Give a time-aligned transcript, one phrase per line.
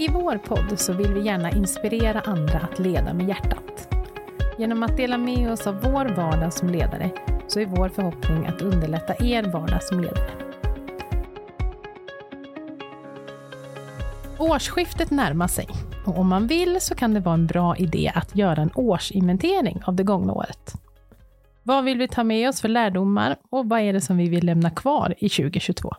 [0.00, 3.94] I vår podd så vill vi gärna inspirera andra att leda med hjärtat.
[4.58, 7.10] Genom att dela med oss av vår vardag som ledare
[7.48, 10.30] så är vår förhoppning att underlätta er vardag som ledare.
[14.38, 15.68] Årsskiftet närmar sig
[16.06, 19.82] och om man vill så kan det vara en bra idé att göra en årsinventering
[19.84, 20.72] av det gångna året.
[21.62, 24.46] Vad vill vi ta med oss för lärdomar och vad är det som vi vill
[24.46, 25.92] lämna kvar i 2022?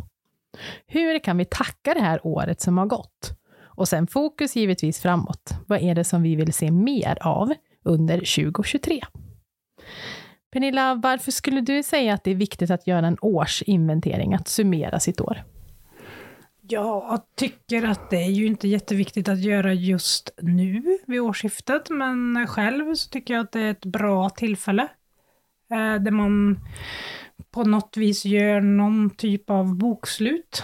[0.88, 3.41] Hur kan vi tacka det här året som har gått?
[3.76, 5.54] Och sen fokus givetvis framåt.
[5.68, 7.54] Vad är det som vi vill se mer av
[7.84, 9.02] under 2023?
[10.52, 15.00] Pernilla, varför skulle du säga att det är viktigt att göra en årsinventering, att summera
[15.00, 15.44] sitt år?
[16.62, 22.48] Jag tycker att det är ju inte jätteviktigt att göra just nu vid årsskiftet, men
[22.48, 24.88] själv så tycker jag att det är ett bra tillfälle.
[25.72, 26.60] Eh, där man
[27.52, 30.64] på något vis gör någon typ av bokslut.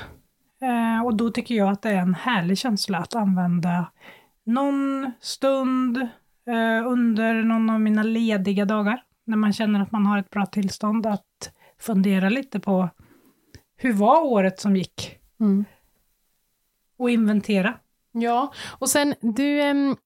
[0.62, 3.92] Eh, och då tycker jag att det är en härlig känsla att använda
[4.44, 5.98] någon stund
[6.48, 10.46] eh, under någon av mina lediga dagar, när man känner att man har ett bra
[10.46, 12.90] tillstånd, att fundera lite på
[13.78, 15.20] hur var året som gick?
[15.40, 15.66] Mm.
[16.98, 17.74] Och inventera.
[18.12, 19.62] Ja, och sen du,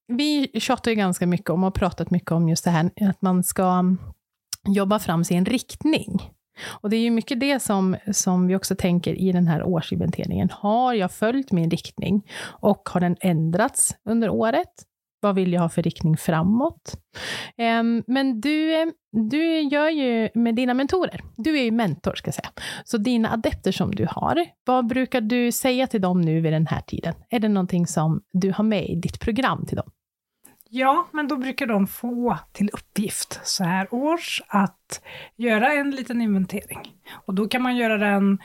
[0.07, 3.21] vi tjatar ju ganska mycket om och har pratat mycket om just det här att
[3.21, 3.83] man ska
[4.67, 6.31] jobba fram sin riktning.
[6.67, 10.49] Och det är ju mycket det som, som vi också tänker i den här årsinventeringen.
[10.51, 14.69] Har jag följt min riktning och har den ändrats under året?
[15.23, 16.95] Vad vill jag ha för riktning framåt?
[17.57, 18.91] Ehm, men du, ehm,
[19.29, 22.49] du gör ju med dina mentorer, du är ju mentor ska jag säga,
[22.85, 26.67] så dina adepter som du har, vad brukar du säga till dem nu vid den
[26.67, 27.13] här tiden?
[27.29, 29.91] Är det någonting som du har med i ditt program till dem?
[30.73, 35.01] Ja, men då brukar de få till uppgift så här års att
[35.35, 36.79] göra en liten inventering.
[37.25, 38.37] Och då kan man göra den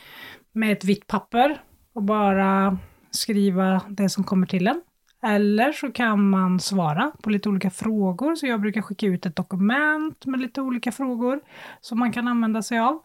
[0.52, 2.78] med ett vitt papper och bara
[3.10, 4.82] skriva det som kommer till en.
[5.22, 9.36] Eller så kan man svara på lite olika frågor, så jag brukar skicka ut ett
[9.36, 11.40] dokument med lite olika frågor
[11.80, 13.02] som man kan använda sig av.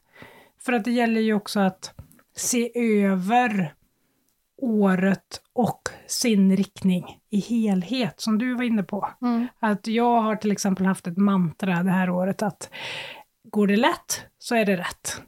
[0.60, 1.94] För att det gäller ju också att
[2.36, 2.72] se
[3.04, 3.74] över
[4.62, 9.10] året och sin riktning i helhet, som du var inne på.
[9.22, 9.48] Mm.
[9.60, 12.70] Att jag har till exempel haft ett mantra det här året att
[13.44, 15.22] går det lätt så är det rätt.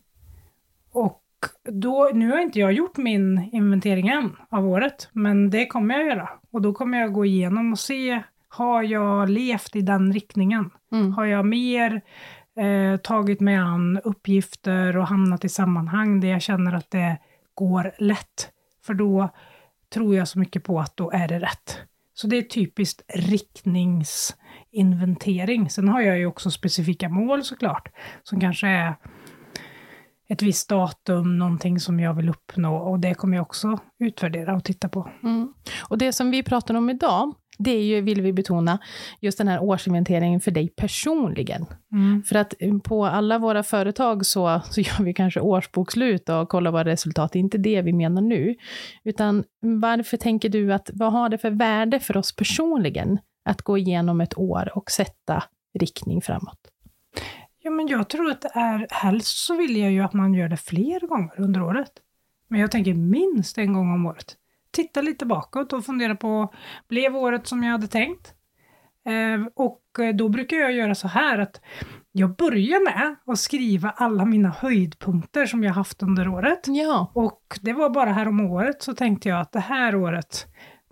[0.92, 1.24] Och
[1.70, 6.06] då, nu har inte jag gjort min inventering än av året, men det kommer jag
[6.08, 6.30] göra.
[6.52, 10.70] Och då kommer jag gå igenom och se, har jag levt i den riktningen?
[10.92, 11.14] Mm.
[11.14, 12.02] Har jag mer
[12.58, 17.18] eh, tagit mig an uppgifter och hamnat i sammanhang där jag känner att det
[17.54, 18.50] går lätt?
[18.86, 19.30] För då
[19.94, 21.80] tror jag så mycket på att då är det rätt.
[22.14, 25.70] Så det är typiskt riktningsinventering.
[25.70, 27.90] Sen har jag ju också specifika mål såklart,
[28.24, 28.96] som kanske är
[30.28, 34.64] ett visst datum, någonting som jag vill uppnå och det kommer jag också utvärdera och
[34.64, 35.10] titta på.
[35.24, 35.54] Mm.
[35.90, 38.80] Och det som vi pratar om idag, det är ju, vill vi betona,
[39.20, 41.66] just den här årsinventeringen för dig personligen.
[41.92, 42.24] Mm.
[42.24, 42.54] För att
[42.84, 47.40] på alla våra företag så, så gör vi kanske årsbokslut och kollar vad resultat, det
[47.40, 48.56] är inte det vi menar nu.
[49.04, 53.78] Utan varför tänker du att, vad har det för värde för oss personligen att gå
[53.78, 55.44] igenom ett år och sätta
[55.80, 56.60] riktning framåt?
[57.60, 60.50] Ja, men jag tror att det är, helst så vill jag ju att man gör
[60.50, 61.92] det fler gånger under året.
[62.48, 64.38] Men jag tänker minst en gång om året
[64.74, 66.54] titta lite bakåt och fundera på,
[66.90, 68.34] blev året som jag hade tänkt?
[69.06, 69.82] Eh, och
[70.14, 71.62] då brukar jag göra så här att
[72.12, 76.60] jag börjar med att skriva alla mina höjdpunkter som jag haft under året.
[76.68, 77.12] Ja.
[77.14, 80.46] Och det var bara här om året så tänkte jag att det här året,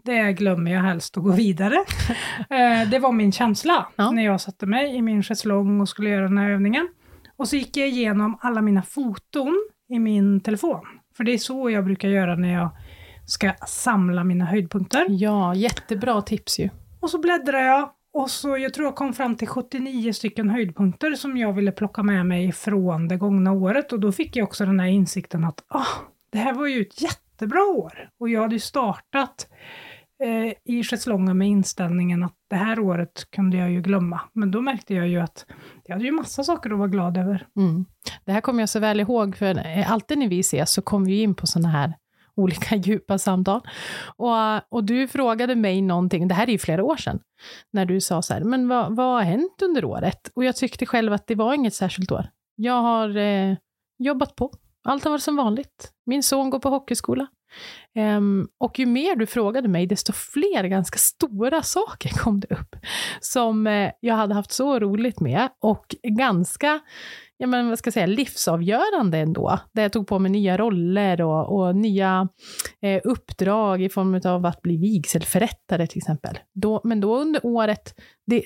[0.03, 1.75] det glömmer jag helst att gå vidare.
[2.49, 4.11] eh, det var min känsla ja.
[4.11, 6.87] när jag satte mig i min schäslong och skulle göra den här övningen.
[7.37, 10.85] Och så gick jag igenom alla mina foton i min telefon.
[11.17, 12.69] För det är så jag brukar göra när jag
[13.31, 15.05] ska samla mina höjdpunkter.
[15.09, 16.69] Ja, jättebra tips ju.
[16.99, 21.15] Och så bläddrar jag och så, jag tror jag kom fram till 79 stycken höjdpunkter
[21.15, 24.65] som jag ville plocka med mig från det gångna året och då fick jag också
[24.65, 25.85] den här insikten att ah,
[26.31, 28.09] det här var ju ett jättebra år.
[28.19, 29.47] Och jag hade ju startat
[30.23, 34.21] eh, i schäslongen med inställningen att det här året kunde jag ju glömma.
[34.33, 35.45] Men då märkte jag ju att
[35.83, 37.47] jag hade ju massa saker att vara glad över.
[37.57, 37.85] Mm.
[38.25, 41.21] Det här kommer jag så väl ihåg, för alltid när vi ses så kommer vi
[41.21, 41.93] in på sådana här
[42.35, 43.61] olika djupa samtal.
[44.17, 47.19] Och, och du frågade mig någonting, det här är ju flera år sedan,
[47.71, 50.29] när du sa så här, men vad, vad har hänt under året?
[50.35, 52.25] Och jag tyckte själv att det var inget särskilt år.
[52.55, 53.55] Jag har eh,
[53.99, 54.51] jobbat på,
[54.83, 55.91] allt har varit som vanligt.
[56.05, 57.27] Min son går på hockeyskola.
[57.95, 62.75] Um, och ju mer du frågade mig, desto fler ganska stora saker kom det upp,
[63.19, 66.79] som uh, jag hade haft så roligt med, och ganska
[67.41, 69.59] ja, men vad ska jag säga, livsavgörande ändå.
[69.73, 72.27] Där jag tog på mig nya roller och, och nya
[72.81, 76.39] eh, uppdrag i form av att bli vigselförrättare till exempel.
[76.53, 77.95] Då, men då under året,
[78.25, 78.43] det,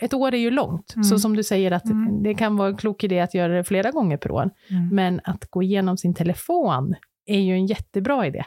[0.00, 1.04] ett år är ju långt, mm.
[1.04, 2.22] så som du säger att mm.
[2.22, 4.50] det kan vara en klok idé att göra det flera gånger per år.
[4.70, 4.88] Mm.
[4.88, 6.94] Men att gå igenom sin telefon
[7.26, 8.44] är ju en jättebra idé.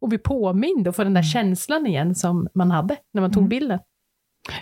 [0.00, 1.30] Och bli påmind och få den där mm.
[1.30, 3.48] känslan igen som man hade när man tog mm.
[3.48, 3.78] bilden.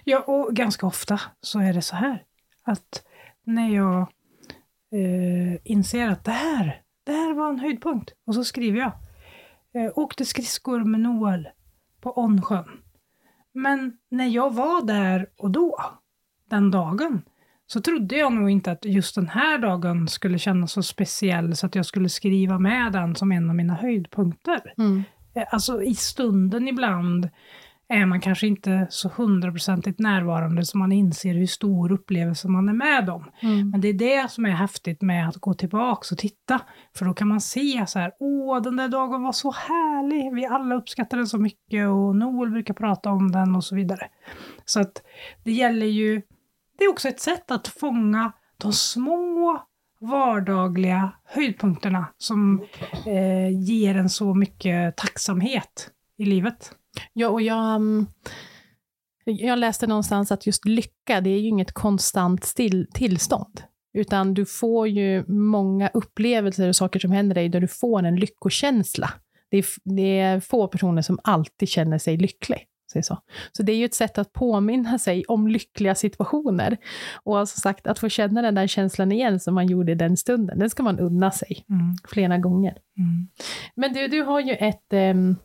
[0.05, 2.25] Ja, och ganska ofta så är det så här
[2.63, 3.03] att
[3.45, 4.01] när jag
[4.93, 8.13] eh, inser att det här, det här var en höjdpunkt.
[8.27, 8.93] Och så skriver jag.
[9.75, 11.49] Eh, åkte skridskor med Noel
[12.01, 12.83] på Onsjön.
[13.53, 15.81] Men när jag var där och då,
[16.51, 17.23] den dagen,
[17.73, 21.67] så trodde jag nog inte att just den här dagen skulle kännas så speciell så
[21.67, 24.61] att jag skulle skriva med den som en av mina höjdpunkter.
[24.79, 25.05] Mm.
[25.35, 27.29] Eh, alltså i stunden ibland
[27.89, 32.73] är man kanske inte så hundraprocentigt närvarande så man inser hur stor upplevelse man är
[32.73, 33.25] med om.
[33.41, 33.71] Mm.
[33.71, 36.61] Men det är det som är häftigt med att gå tillbaka och titta.
[36.97, 40.47] För då kan man se så här, åh den där dagen var så härlig, vi
[40.47, 44.09] alla uppskattar den så mycket och Noel brukar prata om den och så vidare.
[44.65, 45.03] Så att
[45.45, 46.23] det gäller ju,
[46.79, 49.63] det är också ett sätt att fånga de små
[50.01, 52.67] vardagliga höjdpunkterna som
[53.07, 56.73] eh, ger en så mycket tacksamhet i livet.
[57.13, 58.07] Ja, och jag, mm,
[59.25, 63.63] jag läste någonstans att just lycka, det är ju inget konstant still, tillstånd.
[63.93, 68.17] Utan du får ju många upplevelser och saker som händer dig där du får en
[68.17, 69.11] lyckokänsla.
[69.51, 72.67] Det är, det är få personer som alltid känner sig lycklig.
[73.03, 73.19] Så.
[73.53, 76.77] så det är ju ett sätt att påminna sig om lyckliga situationer.
[77.23, 80.17] Och alltså sagt, att få känna den där känslan igen som man gjorde i den
[80.17, 81.97] stunden, den ska man unna sig mm.
[82.09, 82.79] flera gånger.
[82.99, 83.29] Mm.
[83.75, 85.37] Men du, du har ju ett, um,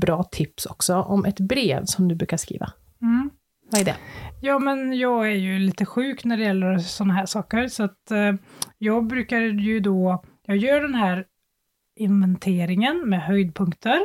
[0.00, 2.72] bra tips också om ett brev som du brukar skriva.
[3.02, 3.30] Mm.
[3.70, 3.96] Vad är det?
[4.40, 8.10] Ja, men jag är ju lite sjuk när det gäller sådana här saker, så att
[8.10, 8.34] eh,
[8.78, 11.24] jag brukar ju då, jag gör den här
[11.96, 13.98] inventeringen med höjdpunkter,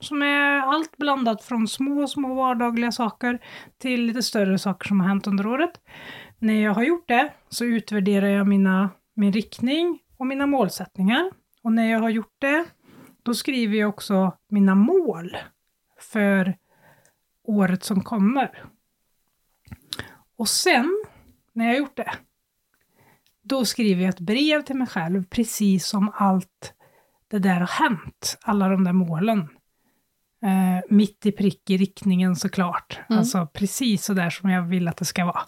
[0.00, 3.38] som är allt blandat från små, små vardagliga saker
[3.78, 5.80] till lite större saker som har hänt under året.
[6.38, 11.30] När jag har gjort det så utvärderar jag mina, min riktning och mina målsättningar.
[11.62, 12.64] Och när jag har gjort det
[13.22, 15.36] då skriver jag också mina mål
[16.00, 16.56] för
[17.44, 18.64] året som kommer.
[20.36, 21.04] Och sen,
[21.52, 22.12] när jag har gjort det,
[23.42, 26.74] då skriver jag ett brev till mig själv, precis som allt
[27.28, 29.48] det där har hänt, alla de där målen.
[30.42, 33.18] Eh, mitt i prick i riktningen såklart, mm.
[33.18, 35.42] alltså precis så där som jag vill att det ska vara.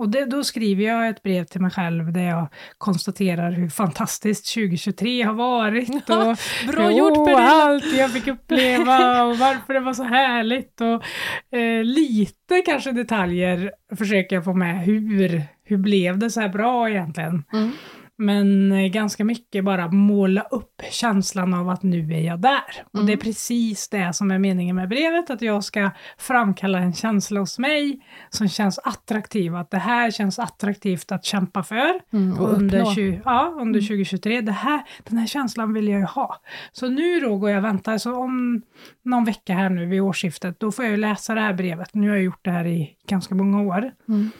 [0.00, 4.54] Och det, då skriver jag ett brev till mig själv där jag konstaterar hur fantastiskt
[4.54, 6.10] 2023 har varit.
[6.10, 6.36] Och
[6.72, 7.38] Bra gjort Pernilla!
[7.38, 10.80] allt jag fick uppleva och varför det var så härligt.
[10.80, 14.84] Och eh, lite kanske detaljer försöker jag få med.
[14.84, 17.44] Hur, hur blev det så här bra egentligen?
[17.52, 17.72] Mm.
[18.20, 22.50] Men eh, ganska mycket bara måla upp känslan av att nu är jag där.
[22.76, 22.86] Mm.
[22.92, 23.24] Och det är mm.
[23.24, 28.00] precis det som är meningen med brevet, att jag ska framkalla en känsla hos mig
[28.30, 33.20] som känns attraktiv, att det här känns attraktivt att kämpa för mm, och under, 20,
[33.24, 33.88] ja, under mm.
[33.88, 34.40] 2023.
[34.40, 36.40] Det här, den här känslan vill jag ju ha.
[36.72, 38.62] Så nu då går jag och väntar, så om
[39.02, 41.94] någon vecka här nu vid årsskiftet, då får jag läsa det här brevet.
[41.94, 43.90] Nu har jag gjort det här i ganska många år.
[44.08, 44.30] Mm.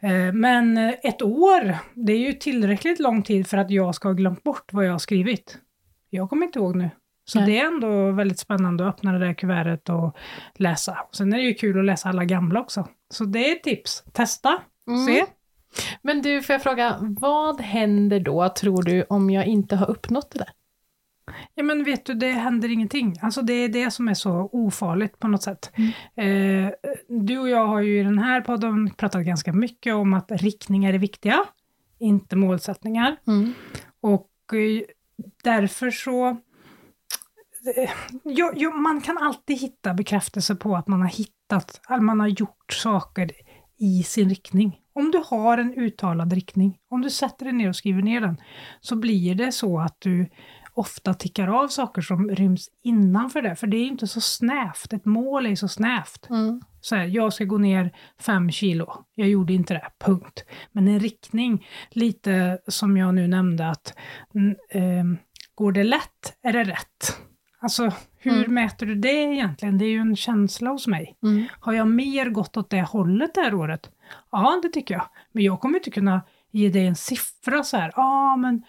[0.00, 4.08] Eh, men eh, ett år, det är ju tillräckligt lång tid för att jag ska
[4.08, 5.58] ha glömt bort vad jag har skrivit.
[6.10, 6.90] Jag kommer inte ihåg nu.
[7.24, 7.46] Så Nej.
[7.46, 10.16] det är ändå väldigt spännande att öppna det där kuvertet och
[10.54, 10.98] läsa.
[11.12, 12.88] Sen är det ju kul att läsa alla gamla också.
[13.10, 14.04] Så det är ett tips.
[14.12, 15.06] Testa, mm.
[15.06, 15.24] se.
[16.02, 20.30] Men du, får jag fråga, vad händer då, tror du, om jag inte har uppnått
[20.30, 20.50] det där?
[21.58, 23.16] Ja men vet du, det händer ingenting.
[23.22, 25.72] Alltså det är det som är så ofarligt på något sätt.
[25.74, 26.66] Mm.
[26.66, 26.72] Eh,
[27.08, 30.92] du och jag har ju i den här podden pratat ganska mycket om att riktningar
[30.92, 31.44] är viktiga,
[31.98, 33.16] inte målsättningar.
[33.26, 33.54] Mm.
[34.00, 34.82] Och eh,
[35.44, 37.90] därför så eh,
[38.24, 42.28] Jo, jo, man kan alltid hitta bekräftelse på att man har hittat, att man har
[42.28, 43.30] gjort saker
[43.78, 44.80] i sin riktning.
[44.92, 48.36] Om du har en uttalad riktning, om du sätter dig ner och skriver ner den,
[48.80, 50.28] så blir det så att du
[50.76, 54.92] ofta tickar av saker som ryms innanför det, för det är inte så snävt.
[54.92, 56.30] Ett mål är så snävt.
[56.30, 56.60] Mm.
[56.80, 59.04] Så här, jag ska gå ner fem kilo.
[59.14, 60.44] Jag gjorde inte det, punkt.
[60.72, 63.94] Men en riktning, lite som jag nu nämnde, att
[64.70, 65.04] äh,
[65.54, 67.20] går det lätt är det rätt.
[67.60, 68.54] Alltså, hur mm.
[68.54, 69.78] mäter du det egentligen?
[69.78, 71.16] Det är ju en känsla hos mig.
[71.22, 71.44] Mm.
[71.60, 73.90] Har jag mer gått åt det hållet det här året?
[74.30, 75.08] Ja, det tycker jag.
[75.32, 78.62] Men jag kommer inte kunna ge dig en siffra så här, ja ah, men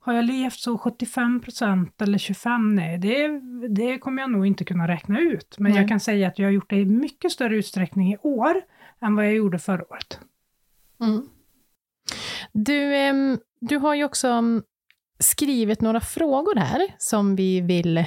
[0.00, 2.74] har jag levt så 75 procent eller 25?
[2.74, 5.56] Nej, det, det kommer jag nog inte kunna räkna ut.
[5.58, 5.80] Men Nej.
[5.80, 8.54] jag kan säga att jag har gjort det i mycket större utsträckning i år
[9.00, 10.20] än vad jag gjorde förra året.
[11.00, 11.28] Mm.
[12.52, 14.62] Du, du har ju också mm,
[15.18, 18.04] skrivit några frågor här som vi vill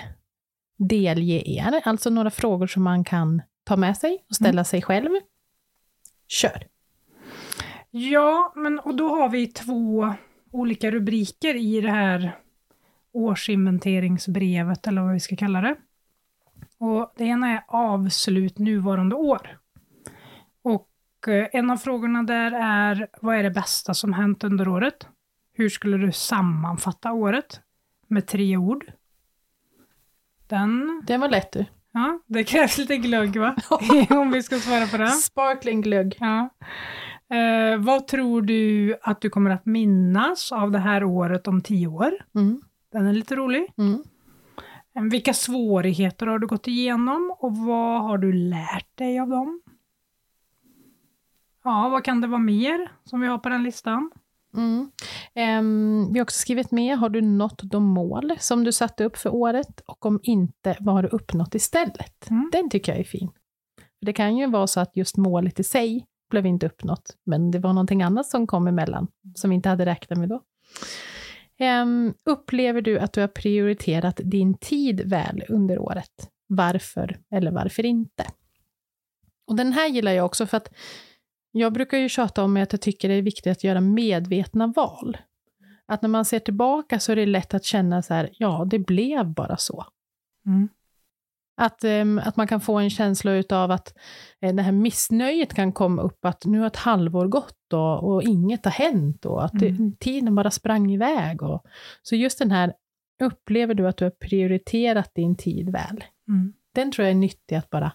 [0.77, 1.81] delge er.
[1.83, 5.09] Alltså några frågor som man kan ta med sig och ställa sig själv.
[6.27, 6.72] Kör!
[7.95, 10.13] Ja, men och då har vi två
[10.51, 12.37] olika rubriker i det här
[13.11, 15.75] årsinventeringsbrevet, eller vad vi ska kalla det.
[16.77, 19.57] Och det ena är avslut nuvarande år.
[20.61, 25.07] Och eh, en av frågorna där är, vad är det bästa som hänt under året?
[25.53, 27.61] Hur skulle du sammanfatta året?
[28.07, 28.91] Med tre ord.
[30.47, 31.65] Den, Det var lätt du.
[31.91, 33.55] ja, det krävs lite glögg va?
[34.09, 35.09] Om vi ska svara på den.
[35.09, 36.17] Sparkling glögg.
[36.19, 36.49] Ja.
[37.33, 41.87] Eh, vad tror du att du kommer att minnas av det här året om tio
[41.87, 42.11] år?
[42.35, 42.61] Mm.
[42.91, 43.73] Den är lite rolig.
[43.77, 44.03] Mm.
[44.95, 49.61] Eh, Vilka svårigheter har du gått igenom och vad har du lärt dig av dem?
[51.63, 54.11] Ja, vad kan det vara mer som vi har på den listan?
[54.55, 54.91] Mm.
[55.33, 59.17] Ehm, vi har också skrivit med, har du nått de mål som du satte upp
[59.17, 59.81] för året?
[59.85, 62.29] Och om inte, vad har du uppnått istället?
[62.29, 62.49] Mm.
[62.51, 63.31] Den tycker jag är fin.
[63.99, 67.51] För det kan ju vara så att just målet i sig blev inte uppnått, men
[67.51, 70.41] det var någonting annat som kom emellan, som vi inte hade räknat med då.
[71.59, 76.29] Um, upplever du att du har prioriterat din tid väl under året?
[76.47, 78.25] Varför eller varför inte?
[79.47, 80.73] Och den här gillar jag också för att
[81.51, 85.17] jag brukar ju tjata om att jag tycker det är viktigt att göra medvetna val.
[85.85, 88.79] Att när man ser tillbaka så är det lätt att känna så här, ja, det
[88.79, 89.85] blev bara så.
[90.45, 90.69] Mm.
[91.57, 93.93] Att, ehm, att man kan få en känsla av att
[94.41, 98.23] eh, det här missnöjet kan komma upp, att nu har ett halvår gått och, och
[98.23, 99.95] inget har hänt och att det, Mm.
[99.99, 101.43] tiden bara sprang iväg.
[101.43, 101.63] Och,
[102.01, 102.73] så just den här,
[103.23, 106.03] upplever du att du har prioriterat din tid väl?
[106.27, 106.53] Mm.
[106.75, 107.91] Den tror jag är nyttig att bara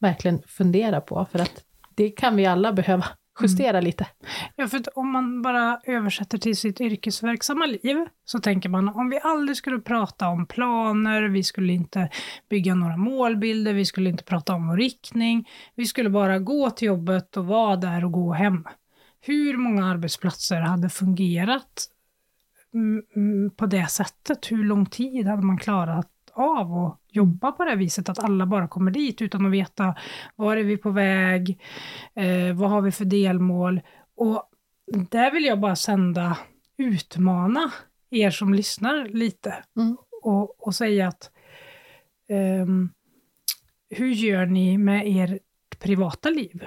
[0.00, 3.06] verkligen fundera på, för att det kan vi alla behöva
[3.40, 4.06] justera lite.
[4.56, 9.10] Ja, för att om man bara översätter till sitt yrkesverksamma liv så tänker man om
[9.10, 12.10] vi aldrig skulle prata om planer, vi skulle inte
[12.50, 16.86] bygga några målbilder, vi skulle inte prata om vår riktning, vi skulle bara gå till
[16.86, 18.64] jobbet och vara där och gå hem.
[19.20, 21.88] Hur många arbetsplatser hade fungerat
[22.74, 24.50] mm, mm, på det sättet?
[24.50, 28.68] Hur lång tid hade man klarat av att jobba på det viset, att alla bara
[28.68, 29.94] kommer dit utan att veta
[30.36, 31.60] var är vi på väg,
[32.14, 33.80] eh, vad har vi för delmål?
[34.16, 34.50] Och
[35.10, 36.38] där vill jag bara sända,
[36.76, 37.72] utmana
[38.10, 39.96] er som lyssnar lite Mm.
[40.22, 41.30] och, och säga att
[42.28, 42.90] ehm,
[43.90, 46.66] hur gör ni med ert privata liv?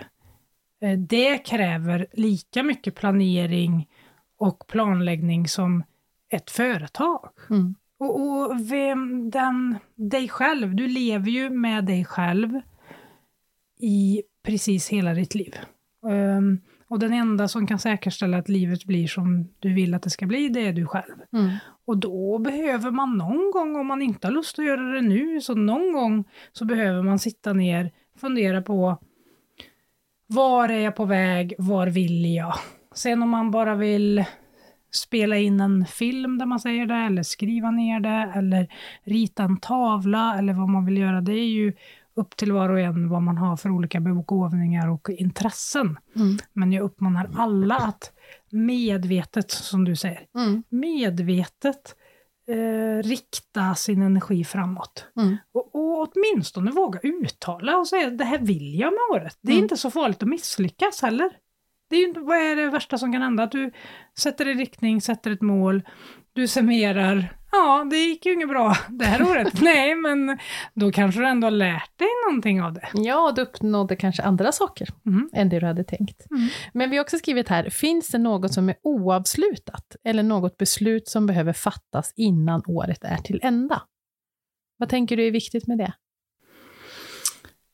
[0.82, 3.90] Eh, det kräver lika mycket planering
[4.38, 5.84] och planläggning som
[6.30, 7.30] ett företag.
[7.50, 7.76] Mm.
[8.02, 12.62] Och, och vem, den, dig själv, du lever ju med dig själv
[13.80, 15.56] i precis hela ditt liv.
[16.10, 20.10] Ehm, och den enda som kan säkerställa att livet blir som du vill att det
[20.10, 21.16] ska bli, det är du själv.
[21.34, 21.52] Mm.
[21.86, 25.42] Och då behöver man någon gång, om man inte har lust att göra det nu,
[25.42, 28.98] så någon gång så behöver man sitta ner, fundera på
[30.28, 32.54] var är jag på väg, var vill jag?
[32.96, 34.26] Sen om man bara vill
[34.92, 38.68] spela in en film där man säger det, eller skriva ner det, eller
[39.04, 41.74] rita en tavla, eller vad man vill göra, det är ju
[42.14, 46.00] upp till var och en vad man har för olika begåvningar och intressen.
[46.16, 46.38] Mm.
[46.54, 48.12] Men jag uppmanar alla att
[48.50, 50.64] medvetet, som du säger, Mm.
[50.70, 51.96] medvetet
[52.48, 55.06] eh, rikta sin energi framåt.
[55.18, 55.38] Mm.
[55.54, 59.38] Och, och åtminstone våga uttala och säga det här vill jag med året.
[59.42, 59.64] Det är Mm.
[59.64, 61.30] inte så farligt att misslyckas heller.
[61.92, 63.44] Det är ju vad är det värsta som kan hända?
[63.44, 63.72] Att du
[64.18, 65.82] sätter en riktning, sätter ett mål,
[66.34, 67.38] du summerar.
[67.52, 69.54] Ja, det gick ju inget bra det här året.
[69.62, 70.38] Nej, men
[70.74, 72.88] då kanske du ändå har lärt dig någonting av det.
[72.94, 75.30] Ja, du uppnådde kanske andra saker Mm.
[75.34, 76.32] än det du hade tänkt.
[76.32, 76.48] Mm.
[76.74, 81.08] Men vi har också skrivit här, finns det något som är oavslutat eller något beslut
[81.08, 83.82] som behöver fattas innan året är till ända?
[84.78, 85.94] Vad tänker du är viktigt med det?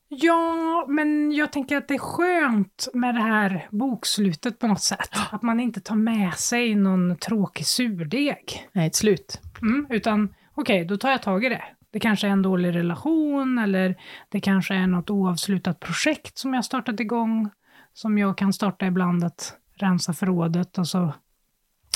[0.08, 5.10] Ja, men jag tänker att det är skönt med det här bokslutet på något sätt.
[5.30, 8.68] Att man inte tar med sig någon tråkig surdeg.
[8.72, 9.40] Nej, ett slut.
[9.62, 11.64] Mm, utan okej, då tar jag tag i det.
[11.90, 13.96] Det kanske är en dålig relation eller
[14.28, 17.50] det kanske är något oavslutat projekt som jag startat igång.
[17.92, 21.14] Som jag kan starta ibland att rensa förrådet och så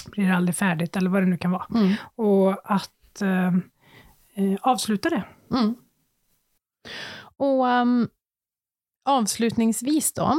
[0.06, 1.66] blir det aldrig färdigt eller vad det nu kan vara.
[1.74, 1.94] Mm.
[2.14, 3.46] Och att eh,
[4.34, 5.24] eh, avsluta det.
[5.50, 5.74] Mm.
[7.36, 8.08] Och um,
[9.04, 10.34] avslutningsvis då,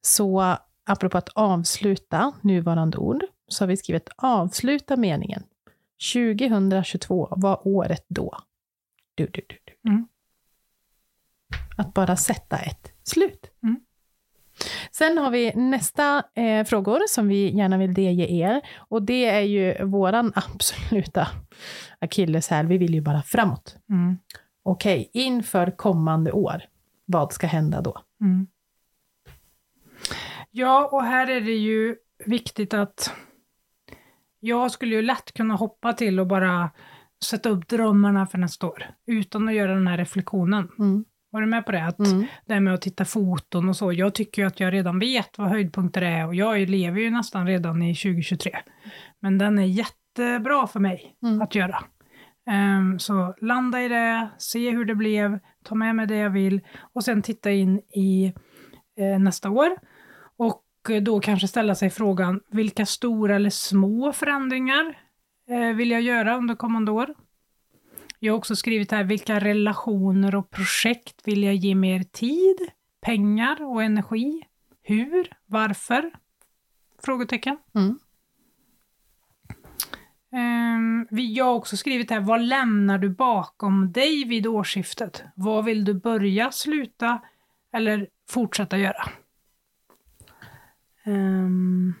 [0.00, 5.42] så apropå att avsluta nuvarande ord, så har vi skrivit avsluta meningen.
[6.14, 8.38] 2022 var året då.
[9.14, 9.90] Du, du, du, du.
[9.90, 10.08] Mm.
[11.76, 13.50] Att bara sätta ett slut.
[13.62, 13.80] Mm.
[14.90, 18.60] Sen har vi nästa eh, frågor som vi gärna vill delge er.
[18.76, 21.28] Och det är ju våran absoluta
[21.98, 22.66] akilleshäl.
[22.66, 23.76] Vi vill ju bara framåt.
[23.90, 24.18] Mm.
[24.68, 26.62] Okej, inför kommande år,
[27.04, 28.02] vad ska hända då?
[28.20, 28.46] Mm.
[30.50, 33.12] Ja, och här är det ju viktigt att
[34.40, 36.70] jag skulle ju lätt kunna hoppa till och bara
[37.24, 40.68] sätta upp drömmarna för nästa år, utan att göra den här reflektionen.
[40.78, 41.04] Mm.
[41.30, 41.84] Var du med på det?
[41.84, 42.26] Att Mm.
[42.46, 43.92] Det här med att titta foton och så.
[43.92, 47.46] Jag tycker ju att jag redan vet vad höjdpunkter är och jag lever ju nästan
[47.46, 48.58] redan i 2023.
[49.20, 51.42] Men den är jättebra för mig Mm.
[51.42, 51.84] att göra.
[52.48, 56.60] Um, så landa i det, se hur det blev, ta med mig det jag vill
[56.92, 58.32] och sen titta in i
[58.96, 59.70] eh, nästa år.
[60.36, 64.98] Och eh, då kanske ställa sig frågan, vilka stora eller små förändringar
[65.48, 67.14] eh, vill jag göra under kommande år?
[68.18, 72.56] Jag har också skrivit här, vilka relationer och projekt vill jag ge mer tid,
[73.00, 74.42] pengar och energi?
[74.82, 75.32] Hur?
[75.46, 76.10] Varför?
[77.02, 77.56] Frågetecken.
[77.74, 77.98] Mm.
[80.32, 85.22] Ehm, vi- jag har också skrivit här, vad lämnar du bakom dig vid årsskiftet?
[85.34, 87.20] Vad vill du börja, sluta
[87.72, 89.08] eller fortsätta göra?
[91.04, 91.94] Ehm,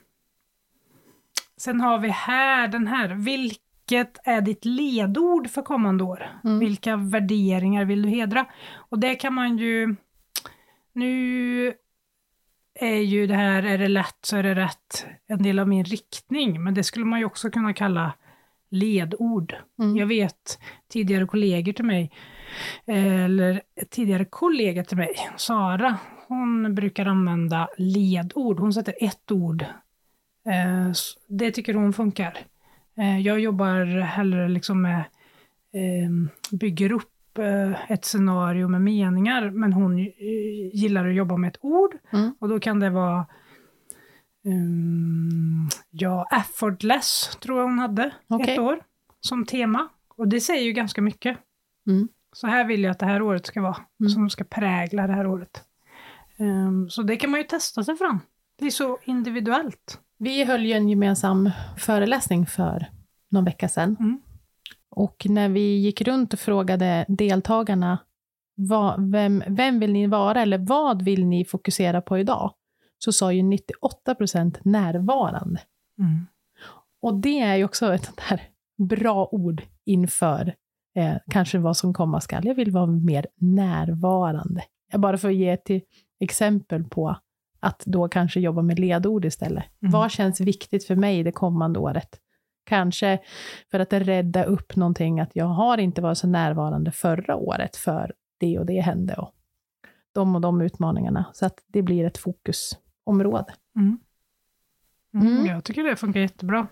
[1.56, 6.28] sen har vi här den här, vilket är ditt ledord för kommande år?
[6.44, 6.58] Mm.
[6.58, 8.46] Vilka värderingar vill du hedra?
[8.74, 9.96] Och det kan man ju,
[10.92, 11.74] nu
[12.80, 15.84] är ju det här, är det lätt så är det rätt, en del av min
[15.84, 18.12] riktning, men det skulle man ju också kunna kalla
[18.70, 19.54] ledord.
[19.78, 19.96] Mm.
[19.96, 20.58] Jag vet
[20.92, 22.10] tidigare kollegor till mig,
[22.86, 28.60] eller tidigare kollega till mig, Sara, hon brukar använda ledord.
[28.60, 29.62] Hon sätter ett ord.
[30.46, 30.92] Eh,
[31.28, 32.38] Det tycker hon funkar.
[32.96, 34.98] Eh, Jag jobbar hellre liksom med,
[35.72, 36.10] eh,
[36.58, 40.06] bygger upp eh, ett scenario med meningar, men hon eh,
[40.72, 41.96] gillar att jobba med ett ord.
[42.12, 42.34] Mm.
[42.40, 43.26] Och då kan det vara
[44.44, 48.54] um, ja, effortless tror jag hon hade Okej.
[48.54, 48.80] ett år
[49.20, 49.88] som tema.
[50.16, 51.38] Och det säger ju ganska mycket.
[51.86, 52.08] Mm.
[52.32, 54.10] Så här vill jag att det här året ska vara, Mm.
[54.10, 55.64] som ska prägla det här året.
[56.38, 58.18] Ehm, så det kan man ju testa sig fram.
[58.58, 60.00] Det är så individuellt.
[60.18, 62.86] Vi höll ju en gemensam föreläsning för
[63.30, 63.96] någon vecka sedan.
[64.00, 64.20] Mm.
[64.98, 67.98] Och när vi gick runt och frågade deltagarna
[68.54, 72.54] vad, vem, vem vill ni vara eller vad vill ni fokusera på idag?
[72.98, 75.60] Så sa ju 98 procent närvarande.
[75.98, 76.26] Mm.
[77.02, 78.42] Och det är ju också ett sånt här
[78.78, 80.54] bra ord inför
[80.96, 82.46] eh, kanske vad som komma skall.
[82.46, 84.62] Jag vill vara mer närvarande.
[84.92, 85.68] Jag bara för att ge ett
[86.20, 87.16] exempel på
[87.60, 89.64] att då kanske jobba med ledord istället.
[89.82, 89.92] Mm.
[89.92, 92.20] Vad känns viktigt för mig det kommande året?
[92.68, 93.18] Kanske
[93.70, 98.12] för att rädda upp någonting, att jag har inte varit så närvarande förra året för
[98.38, 99.34] det och det hände och
[100.12, 101.24] de och de utmaningarna.
[101.32, 103.54] Så att det blir ett fokusområde.
[103.76, 103.98] Mm.
[105.14, 105.26] Mm.
[105.26, 105.46] Mm.
[105.46, 106.66] Jag tycker det funkar jättebra.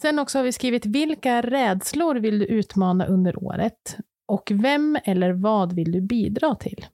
[0.00, 3.96] Sen också har vi skrivit, vilka rädslor vill du utmana under året?
[4.26, 6.86] Och vem eller vad vill du bidra till?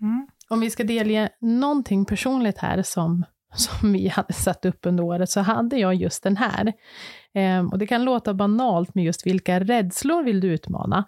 [0.00, 0.28] Mm.
[0.48, 5.30] Om vi ska delge någonting personligt här som, som vi hade satt upp under året,
[5.30, 6.72] så hade jag just den här.
[7.34, 11.04] Ehm, och det kan låta banalt med just vilka rädslor vill du utmana?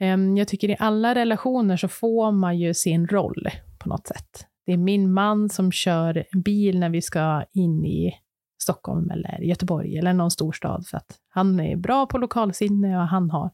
[0.00, 4.46] Ehm, jag tycker i alla relationer så får man ju sin roll på något sätt.
[4.66, 8.12] Det är min man som kör bil när vi ska in i
[8.58, 13.30] Stockholm eller Göteborg eller någon storstad för att han är bra på lokalsinne och han
[13.30, 13.50] har,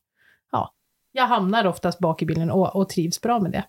[0.52, 0.74] ja,
[1.12, 3.64] jag hamnar oftast bak i bilen och, och trivs bra med det.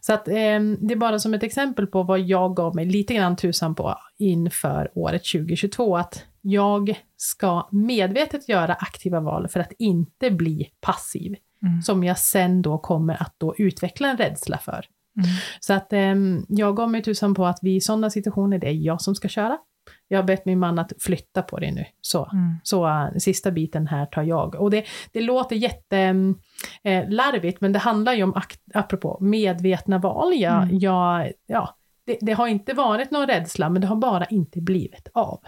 [0.00, 0.34] Så att, eh,
[0.80, 3.94] det är bara som ett exempel på vad jag gav mig lite grann tusan på
[4.18, 11.36] inför året 2022, att jag ska medvetet göra aktiva val för att inte bli passiv,
[11.62, 11.82] Mm.
[11.82, 14.72] som jag sen då kommer att då utveckla en rädsla för.
[14.72, 15.28] Mm.
[15.60, 16.14] Så att eh,
[16.48, 19.28] jag gav mig tusan på att vi i sådana situationer, det är jag som ska
[19.28, 19.58] köra.
[20.08, 21.84] Jag har bett min man att flytta på det nu.
[22.00, 22.54] Så, Mm.
[22.62, 24.54] så äh, sista biten här tar jag.
[24.54, 26.40] Och det, det låter jättelarvigt,
[26.82, 28.40] eh, larvigt, men det handlar ju om,
[28.74, 30.32] apropå medvetna val.
[30.34, 30.78] Jag, Mm.
[30.78, 35.08] jag, ja, det, det har inte varit någon rädsla, men det har bara inte blivit
[35.14, 35.40] av.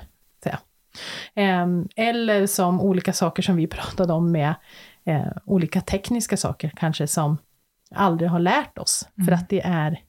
[0.45, 0.51] Så.
[1.35, 4.55] Ehm, eller som olika saker som vi pratade om med
[5.05, 7.37] eh, olika tekniska saker kanske som
[7.95, 9.09] aldrig har lärt oss.
[9.15, 9.35] För Mm.
[9.35, 10.01] att det är,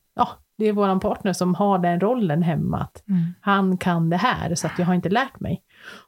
[0.59, 2.77] det är vår partner som har den rollen hemma.
[2.81, 3.21] Att Mm.
[3.41, 5.63] han kan det här, så att jag har inte lärt mig.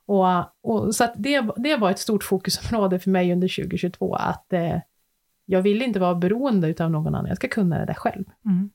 [0.06, 0.26] Och,
[0.64, 4.78] och, så det, det var ett stort fokusområde för mig under 2022, att eh,
[5.46, 8.26] jag vill inte vara beroende av någon annan, jag ska kunna det där själv.
[8.46, 8.70] Mm.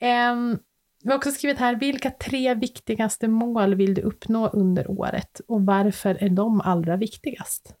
[0.00, 0.58] Ehm,
[1.02, 5.62] Vi har också skrivit här, vilka tre viktigaste mål vill du uppnå under året och
[5.66, 7.74] varför är de allra viktigast?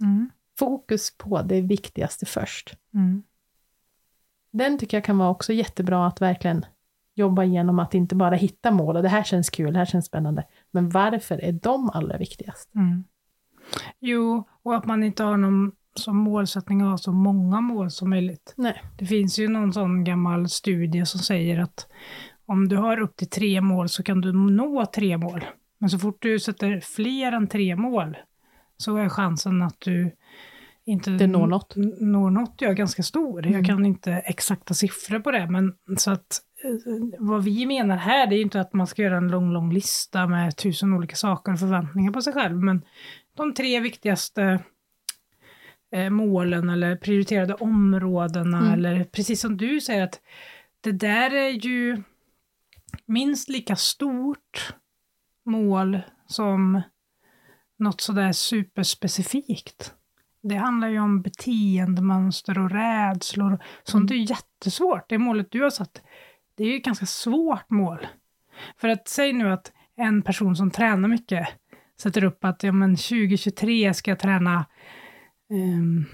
[0.00, 0.30] Mm.
[0.58, 2.76] Fokus på det viktigaste först.
[2.94, 3.22] Mm.
[4.58, 6.66] Den tycker jag kan vara också jättebra att verkligen
[7.14, 10.06] jobba igenom att inte bara hitta mål och det här känns kul, det här känns
[10.06, 10.44] spännande.
[10.70, 12.74] Men varför är de allra viktigast?
[12.74, 13.04] Mm.
[14.00, 18.10] Jo, och att man inte har någon som målsättning att ha så många mål som
[18.10, 18.54] möjligt.
[18.56, 18.82] Nej.
[18.98, 21.86] Det finns ju någon sån gammal studie som säger att
[22.46, 25.44] om du har upp till tre mål så kan du nå tre mål.
[25.78, 28.16] Men så fort du sätter fler än tre mål
[28.76, 30.16] så är chansen att du
[30.88, 31.76] inte Det når något.
[32.00, 33.46] når något ja, ganska stor.
[33.46, 33.52] Mm.
[33.58, 38.26] Jag kan inte exakta siffror på det, men så att eh, vad vi menar här
[38.26, 41.52] det är inte att man ska göra en lång, lång lista med tusen olika saker
[41.52, 42.82] och förväntningar på sig själv, men
[43.36, 44.60] de tre viktigaste
[45.92, 48.72] eh, målen eller prioriterade områdena Mm.
[48.72, 50.20] eller precis som du säger att
[50.80, 52.02] det där är ju
[53.06, 54.74] minst lika stort
[55.46, 56.82] mål som
[57.78, 59.94] något sådär superspecifikt.
[60.48, 63.58] Det handlar ju om beteendemönster och rädslor.
[63.82, 65.08] Sånt är ju jättesvårt.
[65.08, 66.02] Det målet du har satt,
[66.56, 68.06] det är ju ett ganska svårt mål.
[68.80, 71.48] För att säg nu att en person som tränar mycket
[72.00, 74.66] sätter upp att ja, men 2023 ska jag träna
[75.50, 76.04] ehm,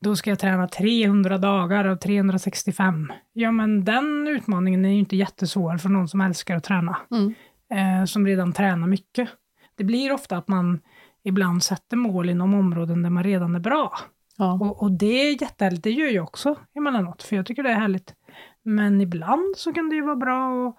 [0.00, 3.12] då ska jag träna 300 dagar av 365.
[3.32, 7.34] Ja, men den utmaningen är ju inte jättesvår för någon som älskar att träna Mm.
[7.70, 9.28] eh, som redan tränar mycket.
[9.76, 10.80] Det blir ofta att man
[11.24, 13.92] ibland sätter mål inom områden där man redan är bra.
[14.36, 14.52] Ja.
[14.52, 17.80] Och, och det är jättehärligt, det gör jag också emellanåt, för jag tycker det är
[17.80, 18.14] härligt.
[18.62, 20.76] Men ibland så kan det ju vara bra att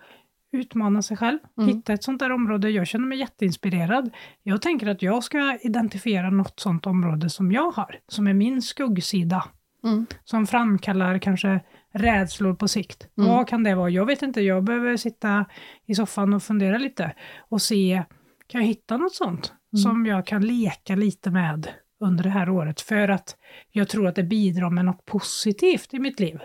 [0.51, 1.69] utmana sig själv, Mm.
[1.75, 2.69] hitta ett sånt där område.
[2.69, 4.09] Jag känner mig jätteinspirerad.
[4.43, 8.61] Jag tänker att jag ska identifiera något sånt område som jag har, som är min
[8.61, 9.43] skuggsida,
[9.83, 10.05] Mm.
[10.23, 11.59] som framkallar kanske
[11.93, 13.07] rädslor på sikt.
[13.17, 13.29] Mm.
[13.29, 13.89] Vad kan det vara?
[13.89, 15.45] Jag vet inte, jag behöver sitta
[15.85, 17.13] i soffan och fundera lite
[17.49, 18.03] och se,
[18.47, 19.81] kan jag hitta något sånt Mm.
[19.81, 21.67] som jag kan leka lite med
[21.99, 23.37] under det här året för att
[23.71, 26.39] jag tror att det bidrar med något positivt i mitt liv.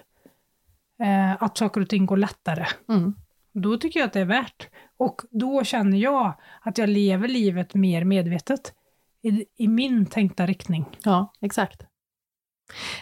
[1.02, 2.66] Eh, att saker och ting går lättare.
[2.88, 3.14] Mm.
[3.52, 4.68] Då tycker jag att det är värt.
[4.96, 8.74] Och då känner jag att jag lever livet mer medvetet
[9.22, 10.84] i, i min tänkta riktning.
[11.04, 11.82] Ja, exakt.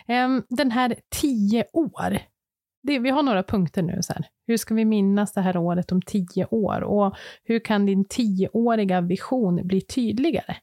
[0.06, 2.18] Em, den här tio år.
[2.86, 3.98] Det, vi har några punkter nu.
[4.02, 4.26] Så här.
[4.46, 6.80] Hur ska vi minnas det här året om tio år?
[6.82, 10.56] Och hur kan din tioåriga vision bli tydligare?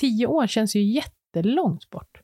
[0.00, 2.20] Tio år känns ju jättelångt bort.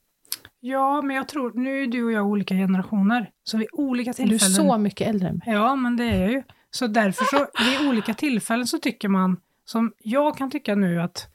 [0.61, 4.15] Ja, men jag tror, nu är du och jag olika generationer, så vid olika Du
[4.15, 4.53] tillfällen...
[4.53, 5.55] är så mycket äldre än mig.
[5.55, 6.43] Ja, men det är jag ju.
[6.71, 11.29] Så därför så, vid olika tillfällen så tycker man, som jag kan tycka nu att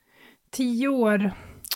[0.49, 1.31] tio år,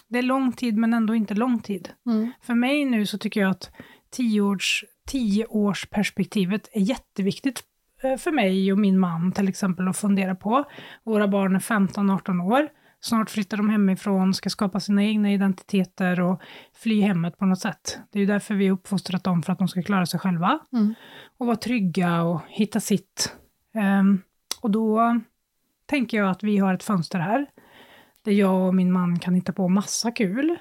[0.08, 1.90] det är lång tid men ändå inte lång tid.
[2.06, 2.32] Mm.
[2.42, 3.72] För mig nu så tycker jag att
[4.10, 7.64] tioårs, tioårsperspektivet är jätteviktigt
[8.04, 10.64] eh, för mig och min man till exempel att fundera på.
[11.04, 12.68] Våra barn är 15-18 år.
[13.00, 16.42] Snart flyttar de hemifrån, ska skapa sina egna identiteter och
[16.74, 18.00] fly hemmet på något sätt.
[18.12, 20.60] Det är ju därför vi har uppfostrat dem för att de ska klara sig själva
[20.74, 20.94] Mm.
[21.38, 23.36] och vara trygga och hitta sitt.
[23.76, 24.22] Ehm,
[24.62, 25.20] och då
[25.86, 27.46] tänker jag att vi har ett fönster här,
[28.24, 30.58] där jag och min man kan hitta på massa kul.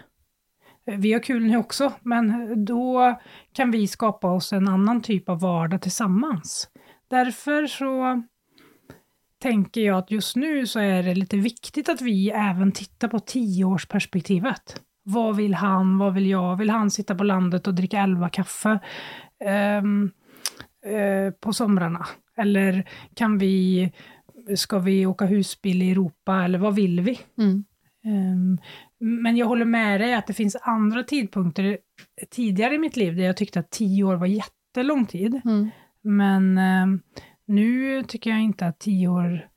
[0.87, 3.19] Vi har kul nu också, men då
[3.53, 6.69] kan vi skapa oss en annan typ av vardag tillsammans.
[7.09, 8.23] Därför så
[9.43, 13.19] tänker jag att just nu så är det lite viktigt att vi även tittar på
[13.19, 14.83] tioårsperspektivet.
[15.03, 15.99] Vad vill han?
[15.99, 16.57] Vad vill jag?
[16.57, 18.79] Vill han sitta på landet och dricka elva kaffe
[19.45, 20.11] ehm,
[20.87, 22.07] eh, på somrarna?
[22.37, 23.93] Eller kan vi,
[24.57, 26.45] ska vi åka husbil i Europa?
[26.45, 27.21] Eller vad vill vi?
[27.39, 27.65] Mm.
[28.05, 28.59] Ehm,
[28.99, 31.79] men jag håller med dig att det finns andra tidpunkter
[32.31, 35.41] tidigare i mitt liv där jag tyckte att tio år var jättelång tid.
[35.45, 35.71] Mm.
[36.03, 37.01] Men ehm,
[37.47, 39.49] nu tycker jag inte att tio år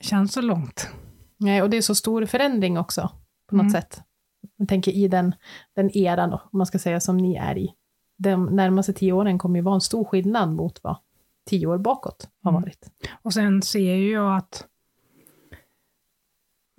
[0.00, 0.88] känns så långt.
[1.36, 3.10] Nej, och det är så stor förändring också,
[3.46, 3.72] på något Mm.
[3.72, 4.00] sätt.
[4.56, 5.34] Jag tänker i den,
[5.76, 7.74] den eran, om man ska säga, som ni är i.
[8.18, 10.96] De närmaste tio åren kommer ju vara en stor skillnad mot vad
[11.46, 12.62] tio år bakåt har Mm.
[12.62, 12.90] varit.
[13.22, 14.66] Och sen ser ju jag att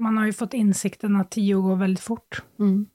[0.01, 2.43] man har ju fått insikten att tio år går väldigt fort.
[2.59, 2.87] Mm.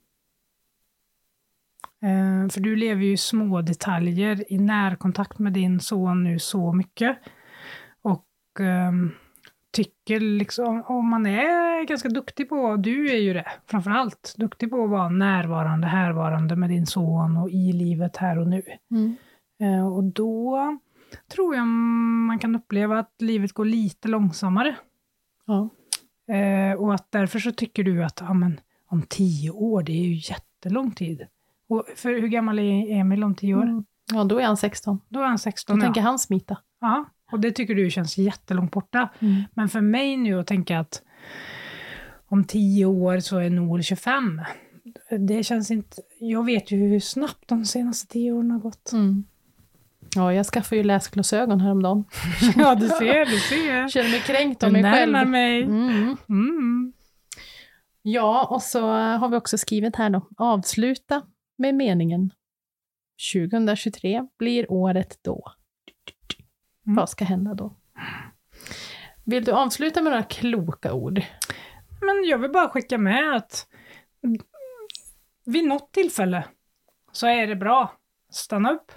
[2.01, 6.73] Eh, för du lever ju i små detaljer i närkontakt med din son nu så
[6.73, 7.17] mycket.
[8.01, 8.25] Och
[8.59, 9.11] ehm,
[9.71, 14.69] tycker liksom, om man är ganska duktig på, du är ju det framför allt, duktig
[14.69, 18.63] på att vara närvarande, härvarande med din son och i livet här och nu.
[18.91, 19.15] Mm.
[19.59, 20.77] Eh, och då
[21.31, 21.67] tror jag
[22.27, 24.75] man kan uppleva att livet går lite långsammare.
[25.45, 25.69] Ja.
[26.27, 28.59] Eh, och att därför så tycker du att ja, men,
[28.89, 31.27] om tio år, det är ju jättelång tid.
[31.69, 33.63] Och för hur gammal är Emil om tio år?
[33.63, 33.85] Mm.
[34.13, 34.99] ja, då är han 16.
[35.09, 35.75] Då är han 16.
[35.75, 35.85] Då ja.
[35.85, 36.57] tänker han smita.
[36.81, 39.09] Ja, Och det tycker du känns jättelångt borta.
[39.19, 39.43] Mm.
[39.53, 41.01] Men för mig nu att tänka att
[42.27, 44.41] om tio år så är Noel 25.
[45.19, 46.01] Det känns inte...
[46.19, 48.91] Jag vet ju hur snabbt de senaste tio åren har gått.
[48.93, 49.25] Mm.
[50.17, 52.05] Ja, jag skaffade ju läsglasögon häromdagen.
[52.55, 53.75] Ja, du ser, du ser.
[53.75, 55.29] Jag känner mig kränkt Du av mig närmar själv.
[55.29, 55.63] mig.
[55.63, 56.17] Mm.
[56.29, 56.93] Mm.
[58.01, 61.21] Ja, och så har vi också skrivit här då, avsluta
[61.57, 62.31] med meningen
[63.33, 65.51] 2023 blir året då.
[66.85, 66.95] Mm.
[66.95, 67.75] Vad ska hända då?
[69.25, 71.21] Vill du avsluta med några kloka ord?
[72.01, 73.67] Men jag vill bara skicka med att
[75.45, 76.43] vid något tillfälle
[77.11, 77.91] så är det bra.
[78.29, 78.91] Stanna upp,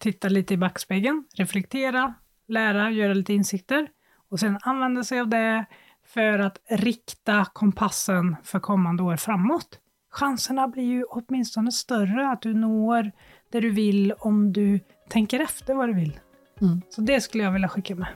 [0.00, 2.14] titta lite i backspegeln, reflektera,
[2.48, 3.88] lära, göra lite insikter
[4.30, 5.64] och sen använda sig av det
[6.06, 9.78] för att rikta kompassen för kommande år framåt.
[10.10, 13.12] Chanserna blir ju åtminstone större att du når
[13.50, 16.20] det du vill om du tänker efter vad du vill.
[16.60, 16.82] Mm.
[16.90, 18.08] Så det skulle jag vilja skicka med.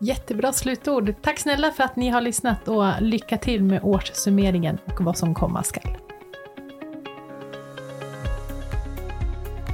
[0.00, 1.14] Jättebra slutord.
[1.22, 5.34] Tack snälla för att ni har lyssnat och lycka till med årssummeringen och vad som
[5.34, 6.03] komma skall.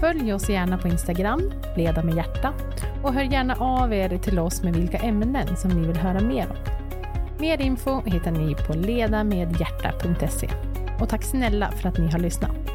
[0.01, 2.53] Följ oss gärna på Instagram, Leda med hjärta,
[3.03, 6.47] och hör gärna av er till oss med vilka ämnen som ni vill höra mer
[6.51, 6.57] om.
[7.41, 10.49] Mer info hittar ni på ledamedhjärta.se.
[11.01, 12.70] Och tack snälla för att ni har lyssnat.